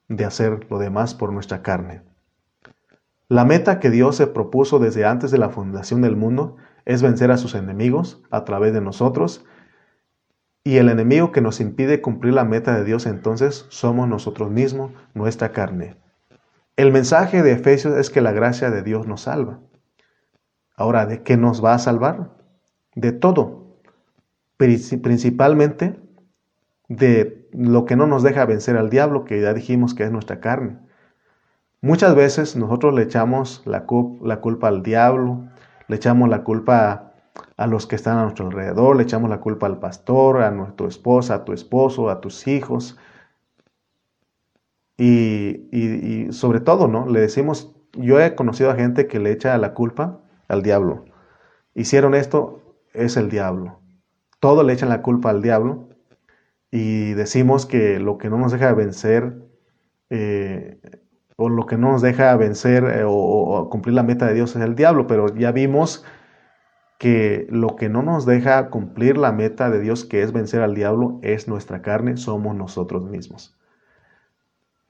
[0.08, 2.02] de hacer lo demás por nuestra carne.
[3.30, 6.56] La meta que Dios se propuso desde antes de la fundación del mundo
[6.88, 9.44] es vencer a sus enemigos a través de nosotros.
[10.64, 14.94] Y el enemigo que nos impide cumplir la meta de Dios entonces somos nosotros mismos,
[15.14, 15.98] nuestra carne.
[16.78, 19.60] El mensaje de Efesios es que la gracia de Dios nos salva.
[20.78, 22.32] Ahora, ¿de qué nos va a salvar?
[22.96, 23.82] De todo.
[24.56, 26.00] Principalmente
[26.88, 30.40] de lo que no nos deja vencer al diablo, que ya dijimos que es nuestra
[30.40, 30.80] carne.
[31.82, 35.50] Muchas veces nosotros le echamos la, culpa al diablo,
[35.88, 37.14] le echamos la culpa
[37.56, 40.88] a los que están a nuestro alrededor, le echamos la culpa al pastor, a nuestra
[40.88, 42.98] esposa, a tu esposo, a tus hijos.
[44.98, 47.08] Y, sobre todo, ¿no?
[47.08, 51.06] Le decimos, yo he conocido a gente que le echa la culpa al diablo.
[51.76, 53.80] Hicieron esto, es el diablo.
[54.40, 55.90] Todo le echan la culpa al diablo
[56.72, 59.38] y decimos que lo que no nos deja vencer
[60.10, 60.80] eh,
[61.38, 64.62] o lo que no nos deja vencer eh, o, cumplir la meta de Dios es
[64.62, 66.04] el diablo, pero ya vimos
[67.00, 70.74] que lo que no nos deja cumplir la meta de Dios, que es vencer al
[70.74, 73.56] diablo, es nuestra carne, somos nosotros mismos.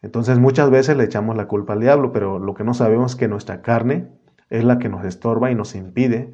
[0.01, 3.17] Entonces muchas veces le echamos la culpa al diablo, pero lo que no sabemos es
[3.17, 4.07] que nuestra carne
[4.49, 6.33] es la que nos estorba y nos impide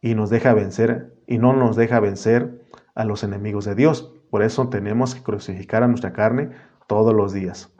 [0.00, 2.62] y nos deja vencer y no nos deja vencer
[2.94, 4.14] a los enemigos de Dios.
[4.30, 6.50] Por eso tenemos que crucificar a nuestra carne
[6.86, 7.72] todos los días.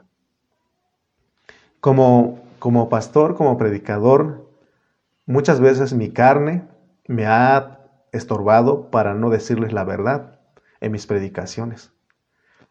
[1.81, 4.47] Como, como pastor, como predicador,
[5.25, 6.67] muchas veces mi carne
[7.07, 7.79] me ha
[8.11, 10.39] estorbado para no decirles la verdad
[10.79, 11.91] en mis predicaciones,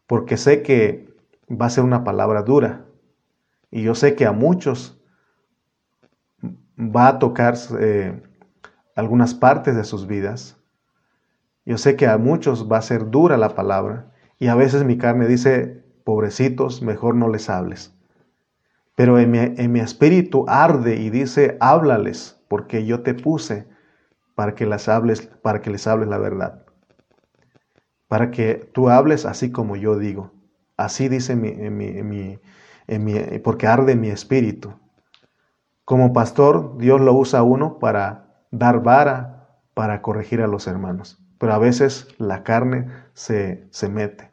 [0.07, 1.13] porque sé que
[1.49, 2.85] va a ser una palabra dura
[3.69, 4.97] y yo sé que a muchos
[6.77, 8.21] va a tocar eh,
[8.95, 10.57] algunas partes de sus vidas.
[11.65, 14.97] Yo sé que a muchos va a ser dura la palabra y a veces mi
[14.97, 17.93] carne dice, pobrecitos, mejor no les hables.
[18.95, 23.67] Pero en mi, espíritu arde y dice, háblales, porque yo te puse
[24.35, 26.65] para que, las hables, para que les hables la verdad.
[28.07, 30.31] Para que tú hables así como yo digo.
[30.75, 32.39] Así dice mi, mi,
[33.39, 34.73] porque arde mi espíritu.
[35.85, 41.23] Como pastor, Dios lo usa a uno para dar vara, para corregir a los hermanos.
[41.37, 44.31] Pero a veces la carne se, se mete.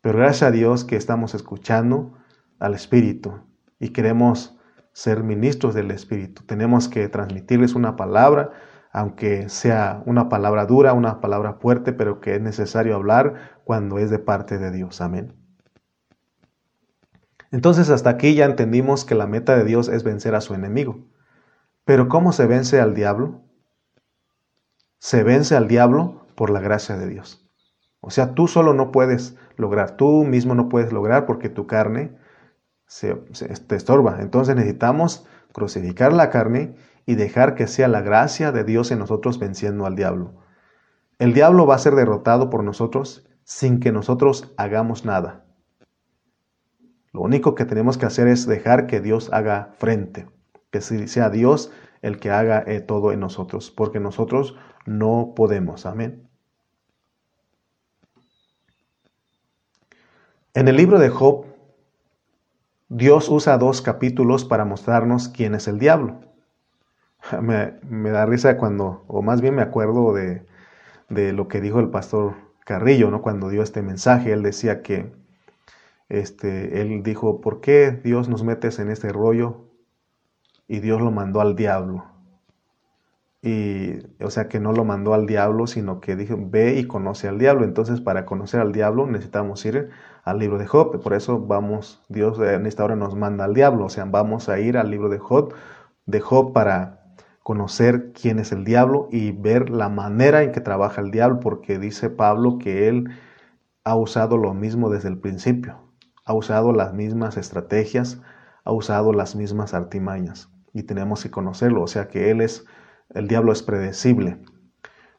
[0.00, 2.18] Pero gracias a Dios que estamos escuchando
[2.58, 3.40] al Espíritu
[3.82, 4.56] y queremos
[4.92, 6.44] ser ministros del Espíritu.
[6.44, 8.52] Tenemos que transmitirles una palabra,
[8.92, 14.08] aunque sea una palabra dura, una palabra fuerte, pero que es necesario hablar cuando es
[14.08, 15.00] de parte de Dios.
[15.00, 15.34] Amén.
[17.50, 21.08] Entonces hasta aquí ya entendimos que la meta de Dios es vencer a su enemigo.
[21.84, 23.42] Pero ¿cómo se vence al diablo?
[25.00, 27.50] Se vence al diablo por la gracia de Dios.
[28.00, 32.21] O sea, tú solo no puedes lograr, tú mismo no puedes lograr porque tu carne
[32.92, 33.16] se,
[33.74, 34.18] estorba.
[34.20, 36.76] Entonces necesitamos crucificar la carne
[37.06, 40.34] y dejar que sea la gracia de Dios en nosotros venciendo al diablo.
[41.18, 45.44] El diablo va a ser derrotado por nosotros sin que nosotros hagamos nada.
[47.12, 50.28] Lo único que tenemos que hacer es dejar que Dios haga frente,
[50.70, 55.86] que sea Dios el que haga eh, todo en nosotros, porque nosotros no podemos.
[55.86, 56.28] Amén.
[60.54, 61.51] En el libro de Job,
[62.94, 66.20] Dios usa dos capítulos para mostrarnos quién es el diablo.
[67.40, 70.44] Me, da risa cuando, o más bien me acuerdo de,
[71.08, 72.34] de, lo que dijo el pastor
[72.66, 73.22] Carrillo, ¿no?
[73.22, 75.10] Cuando dio este mensaje, él decía que,
[76.10, 79.70] este, él dijo, ¿por qué Dios nos metes en este rollo?
[80.68, 82.04] Y Dios lo mandó al diablo.
[83.42, 87.28] Y, o sea, que no lo mandó al diablo, sino que dijo, ve y conoce
[87.28, 87.64] al diablo.
[87.64, 89.90] Entonces, para conocer al diablo necesitamos ir
[90.24, 91.02] al libro de Job.
[91.02, 93.86] Por eso vamos, Dios en esta hora nos manda al diablo.
[93.86, 95.54] O sea, vamos a ir al libro de Job,
[96.06, 97.02] de Job para
[97.42, 101.78] conocer quién es el diablo y ver la manera en que trabaja el diablo, porque
[101.78, 103.08] dice Pablo que él
[103.84, 105.78] ha usado lo mismo desde el principio,
[106.24, 108.20] ha usado las mismas estrategias,
[108.64, 112.64] ha usado las mismas artimañas y tenemos que conocerlo, o sea que él es,
[113.14, 114.38] el diablo es predecible,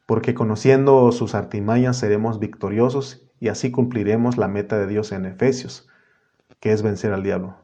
[0.05, 5.87] porque conociendo sus artimañas seremos victoriosos y así cumpliremos la meta de Dios en Efesios,
[6.59, 7.57] que es vencer al diablo.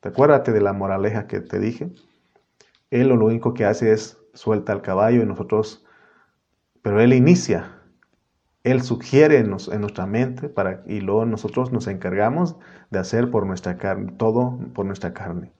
[0.00, 1.90] ¿Te acuérdate de la moraleja que te dije?
[2.90, 5.84] Él lo único que hace es suelta al caballo y nosotros,
[6.82, 7.80] pero Él inicia,
[8.64, 10.52] Él sugiere en, nuestra mente
[10.86, 12.56] y luego nosotros nos encargamos
[12.90, 15.52] de hacer por nuestra carne, todo por nuestra carne.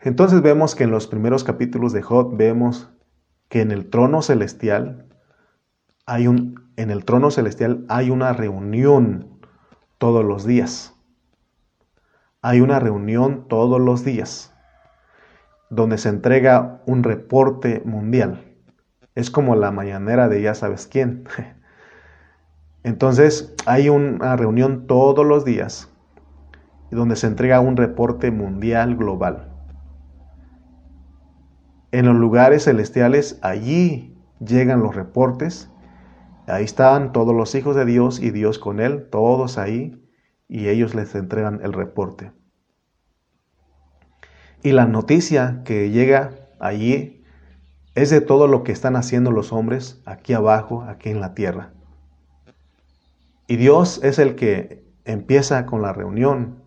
[0.00, 2.90] Entonces vemos que en los primeros capítulos de Job vemos
[3.48, 5.06] que en el trono celestial
[6.06, 9.40] hay un, en el trono celestial hay una reunión
[9.98, 10.94] todos los días.
[12.42, 14.52] Hay una reunión todos los días
[15.70, 18.44] donde se entrega un reporte mundial.
[19.14, 21.24] Es como la mañanera de ya sabes quién.
[22.84, 25.90] Entonces hay una reunión todos los días
[26.90, 29.55] donde se entrega un reporte mundial global.
[31.92, 35.70] En los lugares celestiales, allí llegan los reportes.
[36.46, 40.02] Ahí están todos los hijos de Dios y Dios con él, todos ahí,
[40.48, 42.32] y ellos les entregan el reporte.
[44.62, 47.24] Y la noticia que llega allí
[47.94, 51.72] es de todo lo que están haciendo los hombres aquí abajo, aquí en la tierra.
[53.46, 56.62] Y Dios es el que empieza con la reunión.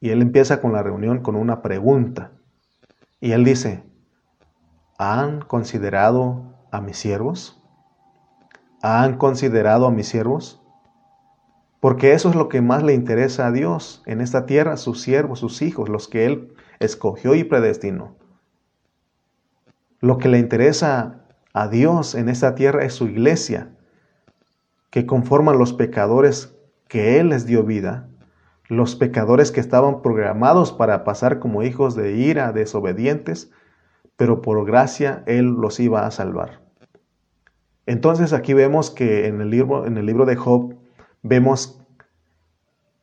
[0.00, 2.32] Y Él empieza con la reunión con una pregunta.
[3.20, 3.84] Y Él dice,
[4.98, 7.62] ¿han considerado a mis siervos?
[8.82, 10.62] ¿Han considerado a mis siervos?
[11.80, 15.40] Porque eso es lo que más le interesa a Dios en esta tierra, sus siervos,
[15.40, 18.16] sus hijos, los que Él escogió y predestinó.
[20.00, 23.74] Lo que le interesa a Dios en esta tierra es su iglesia,
[24.90, 26.54] que conforman los pecadores
[26.88, 28.08] que Él les dio vida,
[28.68, 33.50] los pecadores que estaban programados para pasar como hijos de ira, desobedientes,
[34.16, 36.60] pero por gracia Él los iba a salvar.
[37.86, 40.74] Entonces aquí vemos que en el libro, en el libro de Job
[41.22, 41.80] vemos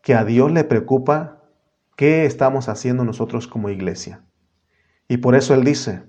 [0.02, 1.42] que a Dios le preocupa
[2.02, 4.24] ¿Qué estamos haciendo nosotros como iglesia?
[5.08, 6.02] Y por eso Él dice,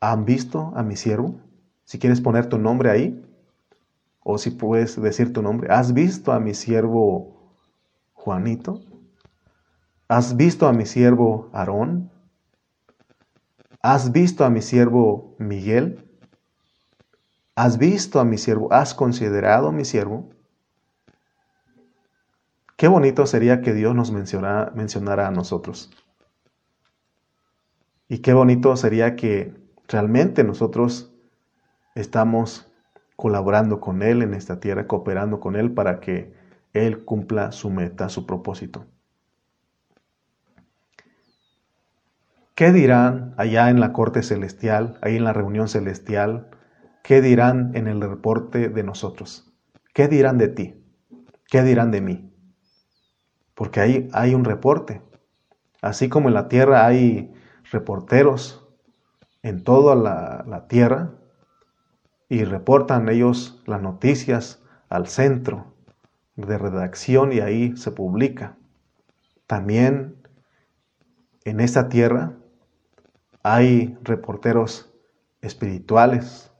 [0.00, 1.38] ¿han visto a mi siervo?
[1.84, 3.22] Si quieres poner tu nombre ahí,
[4.22, 7.52] o si puedes decir tu nombre, ¿has visto a mi siervo
[8.14, 8.80] Juanito?
[10.08, 12.10] ¿Has visto a mi siervo Aarón?
[13.90, 16.06] ¿Has visto a mi siervo Miguel?
[17.54, 18.70] ¿Has visto a mi siervo?
[18.70, 20.28] ¿Has considerado a mi siervo?
[22.76, 25.90] Qué bonito sería que Dios nos mencionara, a nosotros.
[28.10, 29.54] Y qué bonito sería que
[29.88, 31.10] realmente nosotros
[31.94, 32.70] estamos
[33.16, 36.34] colaborando con Él en esta tierra, cooperando con Él para que
[36.74, 38.84] Él cumpla su meta, su propósito.
[42.58, 46.50] ¿Qué dirán allá en la corte celestial, ahí en la reunión celestial?
[47.04, 49.54] ¿Qué dirán en el reporte de nosotros?
[49.94, 50.74] ¿Qué dirán de ti?
[51.48, 52.28] ¿Qué dirán de mí?
[53.58, 55.02] porque ahí hay un reporte.
[55.82, 57.34] Así como en la tierra hay
[57.72, 58.64] reporteros
[59.42, 61.10] en toda la, tierra
[62.28, 65.74] y reportan ellos las noticias al centro
[66.36, 68.56] de redacción y ahí se publica.
[69.48, 70.22] También
[71.44, 72.36] en esta tierra
[73.54, 74.92] hay reporteros
[75.40, 76.52] espirituales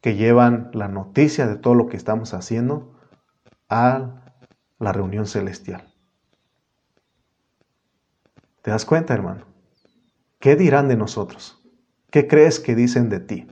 [0.00, 2.98] que llevan la noticia de todo lo que estamos haciendo
[3.68, 4.22] a
[4.78, 5.92] la reunión celestial.
[8.62, 9.44] ¿Te das cuenta, hermano?
[10.38, 11.62] ¿Qué dirán de nosotros?
[12.10, 13.48] ¿Qué crees que dicen de ti?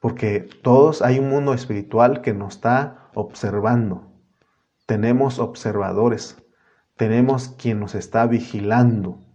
[0.00, 4.10] Porque todos hay un mundo espiritual que nos está observando.
[4.86, 6.42] Tenemos observadores.
[6.96, 9.27] Tenemos quien nos está vigilando.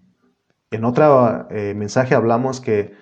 [0.73, 2.95] En otro eh, mensaje hablamos que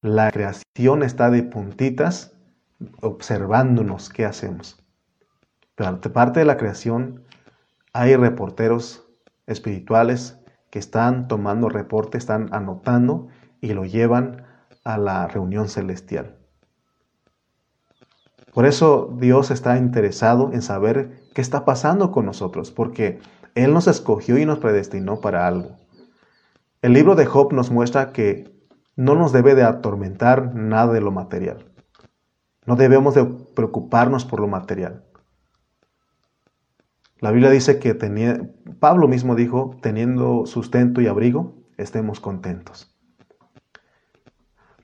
[0.00, 2.32] la creación está de puntitas
[3.02, 4.82] observándonos qué hacemos.
[5.74, 7.26] Pero parte de la creación
[7.92, 9.06] hay reporteros
[9.46, 10.38] espirituales
[10.70, 13.28] que están tomando reporte, están anotando
[13.60, 14.46] y lo llevan
[14.82, 16.38] a la reunión celestial.
[18.54, 23.20] Por eso Dios está interesado en saber qué está pasando con nosotros, porque
[23.54, 25.79] Él nos escogió y nos predestinó para algo.
[26.82, 28.50] El libro de Job nos muestra que
[28.96, 31.70] no nos debe de atormentar nada de lo material.
[32.64, 35.04] No debemos de preocuparnos por lo material.
[37.18, 37.94] La Biblia dice que
[38.78, 42.96] Pablo mismo dijo, teniendo sustento y abrigo, estemos contentos.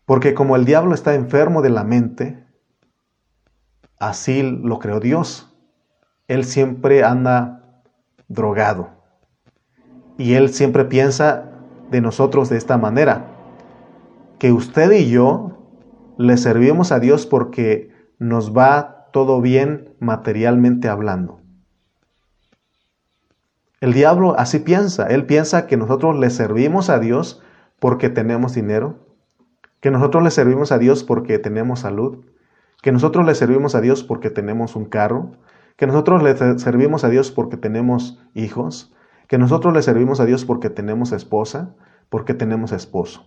[0.05, 2.45] Porque como el diablo está enfermo de la mente,
[3.99, 5.51] así lo creó Dios.
[6.29, 7.83] Él siempre anda
[8.29, 8.91] drogado.
[10.19, 11.56] Y él siempre piensa
[11.91, 13.27] de nosotros de esta manera,
[14.39, 15.59] que usted y yo
[16.19, 21.41] le servimos a Dios porque nos va todo bien materialmente hablando.
[23.81, 25.07] El diablo así piensa.
[25.07, 27.43] Él piensa que nosotros le servimos a Dios
[27.79, 28.99] porque tenemos dinero,
[29.81, 32.25] que nosotros le servimos a Dios porque tenemos salud,
[32.83, 35.33] que nosotros le servimos a Dios porque tenemos un carro,
[35.77, 38.95] que nosotros le servimos a Dios porque tenemos hijos,
[39.29, 41.75] que nosotros le servimos a Dios porque tenemos esposa,
[42.09, 43.27] porque tenemos esposo.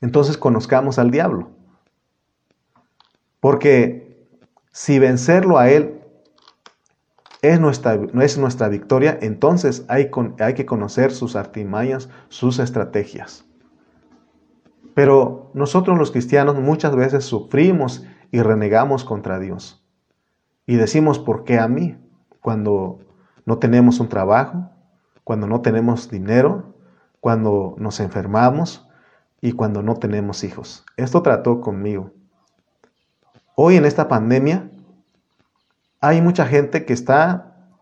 [0.00, 1.50] Entonces conozcamos al diablo.
[3.40, 4.28] Porque
[4.72, 6.00] si vencerlo a Él
[7.42, 10.10] es nuestra, es nuestra victoria, entonces hay,
[10.40, 13.44] hay que conocer sus artimañas, sus estrategias.
[14.94, 19.84] Pero nosotros los cristianos muchas veces sufrimos y renegamos contra Dios.
[20.66, 21.96] Y decimos, ¿por qué a mí?
[22.40, 22.98] Cuando
[23.48, 24.68] no tenemos un trabajo,
[25.24, 26.74] cuando no tenemos dinero,
[27.18, 28.86] cuando nos enfermamos
[29.40, 30.84] y cuando no tenemos hijos.
[30.98, 32.10] Esto trató conmigo.
[33.54, 34.70] Hoy en esta pandemia
[35.98, 37.72] hay mucha gente que está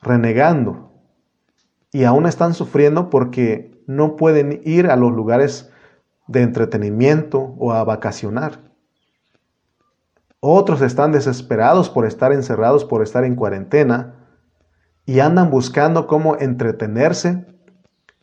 [0.00, 0.92] renegando
[1.90, 5.68] y aún están sufriendo porque no pueden ir a los lugares
[6.28, 8.60] de entretenimiento o a vacacionar.
[10.38, 14.21] Otros están desesperados por estar encerrados, por estar en cuarentena
[15.04, 17.46] y andan buscando cómo entretenerse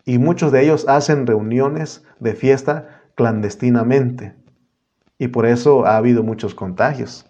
[0.06, 4.36] y muchos de ellos hacen reuniones de fiesta clandestinamente
[5.18, 7.26] y por eso ha habido muchos contagios.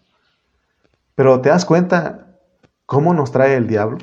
[1.16, 2.38] Pero ¿te das cuenta
[2.86, 3.98] cómo nos trae el diablo?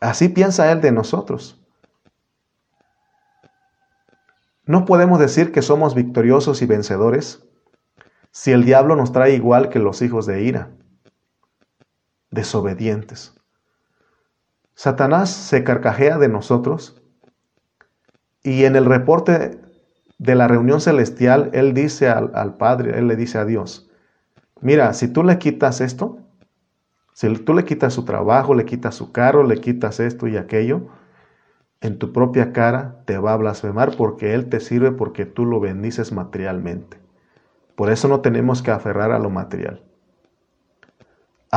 [0.00, 1.62] Así piensa él de nosotros.
[4.66, 7.46] No podemos decir que somos victoriosos y vencedores
[8.32, 10.75] si el diablo nos trae igual que los hijos de ira,
[12.30, 13.34] desobedientes.
[14.74, 17.02] Satanás se carcajea de nosotros
[18.42, 19.60] y en el reporte
[20.18, 23.86] de la reunión celestial, él dice al, al Padre, él le dice a Dios,
[24.60, 26.18] Mira, si tú le quitas esto,
[27.12, 30.88] si tú le quitas su trabajo, le quitas su carro, le quitas esto y aquello,
[31.80, 35.60] en tu propia cara te va a blasfemar porque Él te sirve porque tú lo
[35.60, 36.98] bendices materialmente.
[37.74, 39.85] Por eso no tenemos que aferrar a lo material.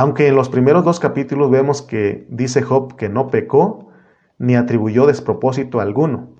[0.00, 3.90] Aunque en los primeros dos capítulos vemos que dice Job que no pecó
[4.38, 6.30] ni atribuyó despropósito alguno.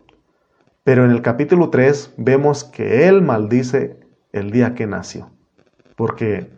[0.82, 4.00] Pero en el capítulo 3 vemos que él maldice
[4.32, 5.30] el día que nació.
[5.94, 6.50] Porque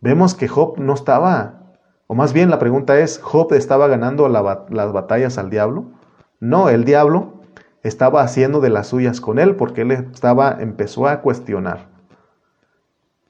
[0.00, 1.76] vemos que Job no estaba,
[2.08, 5.92] o más bien la pregunta es, ¿Job estaba ganando las batallas al diablo?
[6.40, 7.40] No, el diablo
[7.84, 11.88] estaba haciendo de las suyas con él porque él estaba, empezó a cuestionar.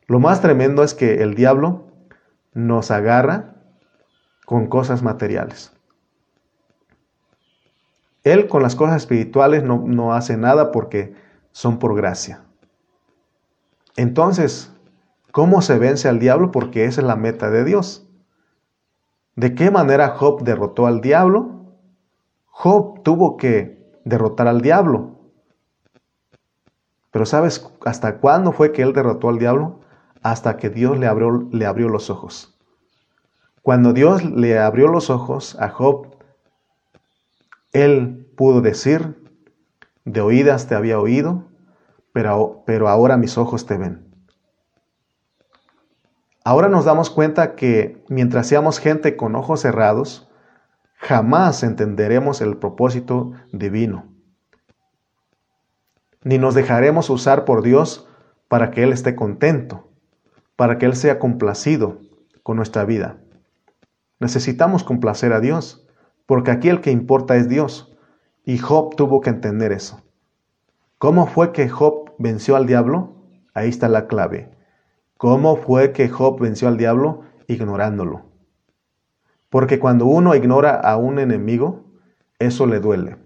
[0.06, 1.87] Lo más tremendo es que el diablo
[2.54, 3.54] nos agarra
[4.44, 5.72] con cosas materiales.
[8.24, 11.14] Él con las cosas espirituales no, no hace nada porque
[11.52, 12.42] son por gracia.
[13.96, 14.72] Entonces,
[15.38, 16.50] ¿Cómo se vence al diablo?
[16.50, 18.08] Porque esa es la meta de Dios.
[19.36, 21.76] ¿De qué manera Job derrotó al diablo?
[22.46, 25.20] Job tuvo que derrotar al diablo.
[27.10, 29.80] Pero ¿sabes hasta cuándo fue que él derrotó al diablo?
[30.28, 32.54] Hasta que Dios le abrió, le abrió los ojos.
[33.62, 36.08] Cuando Dios le abrió los ojos a Job,
[37.72, 39.24] él pudo decir,
[40.04, 41.44] de oídas te había oído,
[42.12, 44.06] pero, pero ahora mis ojos te ven.
[46.44, 50.28] Ahora nos damos cuenta que mientras seamos gente con ojos cerrados,
[50.96, 54.12] jamás entenderemos el propósito divino,
[56.22, 58.06] ni nos dejaremos usar por Dios
[58.48, 59.87] para que Él esté contento,
[60.58, 62.00] para que Él sea complacido
[62.42, 63.20] con nuestra vida.
[64.18, 65.86] Necesitamos complacer a Dios,
[66.26, 67.96] porque aquí el que importa es Dios,
[68.44, 70.02] y Job tuvo que entender eso.
[70.98, 73.14] ¿Cómo fue que Job venció al diablo?
[73.54, 74.50] Ahí está la clave.
[75.16, 77.20] ¿Cómo fue que Job venció al diablo?
[77.46, 78.24] Ignorándolo.
[79.50, 81.84] Porque cuando uno ignora a un enemigo,
[82.40, 83.16] eso le duele.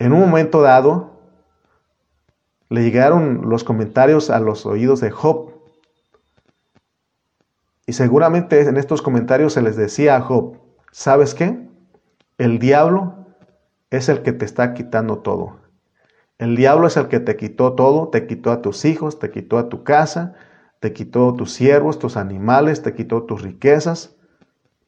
[0.00, 1.17] En un momento dado,
[2.68, 5.52] le llegaron los comentarios a los oídos de Job.
[7.86, 10.58] Y seguramente en estos comentarios se les decía a Job,
[10.92, 11.68] ¿sabes qué?
[12.36, 13.26] El diablo
[13.90, 15.56] es el que te está quitando todo.
[16.38, 19.58] El diablo es el que te quitó todo, te quitó a tus hijos, te quitó
[19.58, 20.34] a tu casa,
[20.78, 24.14] te quitó tus siervos, tus animales, te quitó tus riquezas.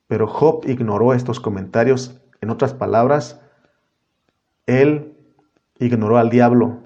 [0.07, 2.21] Pero Job ignoró estos comentarios.
[2.41, 3.41] En otras palabras,
[4.67, 5.17] él
[5.79, 6.79] ignoró al diablo.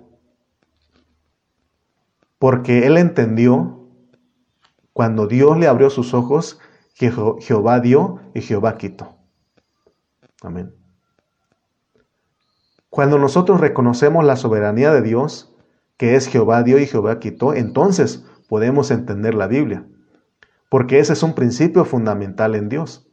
[2.38, 3.88] Porque él entendió
[4.92, 6.60] cuando Dios le abrió sus ojos
[6.94, 9.16] que Jehová dio y Jehová quitó.
[10.42, 10.74] Amén.
[12.90, 15.52] Cuando nosotros reconocemos la soberanía de Dios,
[15.96, 19.86] que es Jehová dio y Jehová quitó, entonces podemos entender la Biblia.
[20.68, 23.08] Porque ese es un principio fundamental en Dios.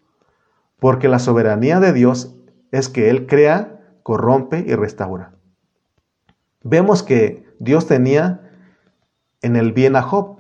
[0.79, 2.35] Porque la soberanía de Dios
[2.71, 5.33] es que Él crea, corrompe y restaura.
[6.63, 8.50] Vemos que Dios tenía
[9.41, 10.37] en el bien a Job.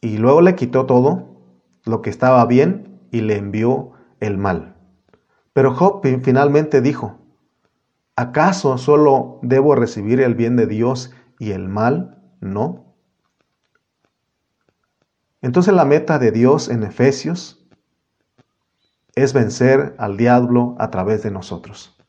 [0.00, 1.40] Y luego le quitó todo
[1.84, 4.76] lo que estaba bien y le envió el mal.
[5.52, 7.20] Pero Job finalmente dijo,
[8.20, 12.94] ¿Acaso solo debo recibir el bien de Dios y el mal no?
[15.40, 17.66] Entonces la meta de Dios en Efesios
[19.14, 21.99] es vencer al diablo a través de nosotros.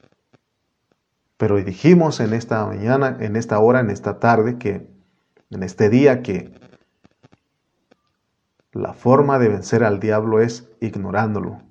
[1.42, 4.88] Pero dijimos en esta mañana, en esta hora, en esta tarde, que
[5.50, 6.54] en este día que
[8.74, 11.64] la forma de vencer al diablo es ignorándolo.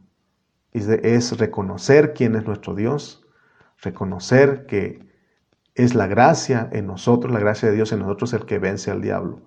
[0.73, 3.25] Es reconocer quién es nuestro Dios,
[3.81, 5.09] reconocer que
[5.77, 9.01] es la gracia en nosotros, la gracia de Dios en nosotros el que vence al
[9.01, 9.41] diablo.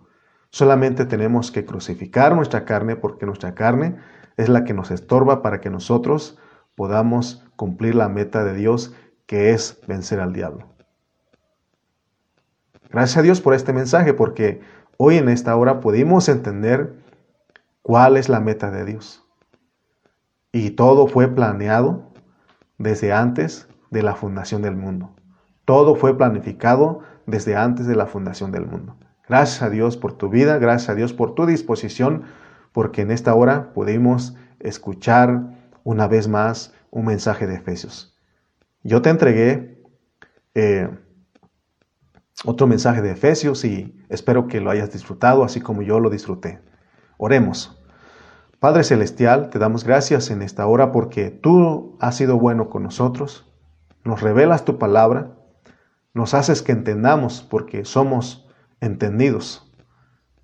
[0.51, 3.97] Solamente tenemos que crucificar nuestra carne porque nuestra carne
[4.37, 6.39] es la que nos estorba para que nosotros
[6.75, 8.93] podamos cumplir la meta de Dios
[9.25, 10.67] que es vencer al diablo.
[12.89, 14.61] Gracias a Dios por este mensaje porque
[14.97, 16.93] hoy en esta hora pudimos entender
[17.81, 19.23] cuál es la meta de Dios.
[20.51, 22.03] Y todo fue planeado
[22.77, 25.11] desde antes de la fundación del mundo.
[25.65, 28.95] Todo fue planificado desde antes de la fundación del mundo.
[29.27, 32.23] Gracias a Dios por tu vida, gracias a Dios por tu disposición,
[32.71, 35.41] porque en esta hora pudimos escuchar
[35.83, 38.12] una vez más un mensaje de Efesios.
[38.83, 39.81] Yo te entregué
[40.53, 40.89] eh,
[42.45, 46.61] otro mensaje de Efesios y espero que lo hayas disfrutado así como yo lo disfruté.
[47.17, 47.81] Oremos.
[48.59, 53.49] Padre Celestial, te damos gracias en esta hora porque tú has sido bueno con nosotros
[54.03, 55.31] nos revelas tu palabra,
[56.13, 58.47] nos haces que entendamos porque somos
[58.81, 59.71] entendidos.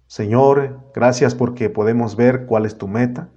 [0.08, 3.30] Señor, gracias porque podemos ver cuál es tu meta.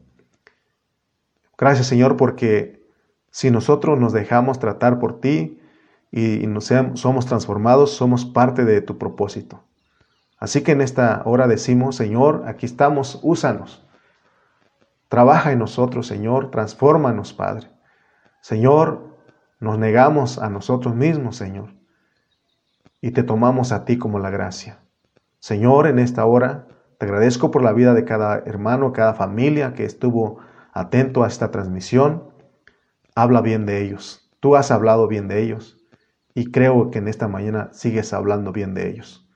[1.59, 2.82] Gracias Señor porque
[3.33, 5.59] si nosotros nos dejamos tratar por ti
[6.11, 9.65] y nos somos transformados, somos parte de tu propósito.
[10.39, 13.87] Así que en esta hora decimos, Señor, aquí estamos, úsanos.
[15.09, 17.71] Trabaja en nosotros, Señor, transfórmanos, Padre.
[18.43, 19.17] Señor,
[19.61, 21.75] nos negamos a nosotros mismos, Señor,
[23.01, 24.81] y te tomamos a ti como la gracia.
[25.39, 26.67] Señor, en esta hora
[26.99, 30.39] te agradezco por la vida de cada hermano, cada familia que estuvo
[30.73, 32.32] atento a esta transmisión.
[33.15, 34.31] Habla bien de ellos.
[34.41, 35.79] Tú has hablado bien de ellos
[36.35, 39.29] y creo que en esta mañana sigues hablando bien de ellos.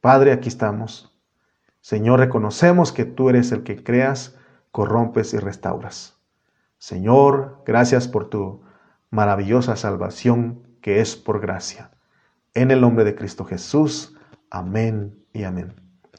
[0.00, 1.16] Padre, aquí estamos.
[1.80, 4.36] Señor, reconocemos que tú eres el que creas,
[4.70, 6.16] corrompes y restauras.
[6.78, 8.62] Señor, gracias por tu
[9.10, 11.90] maravillosa salvación que es por gracia.
[12.54, 14.16] En el nombre de Cristo Jesús.
[14.50, 15.81] Amén y amén.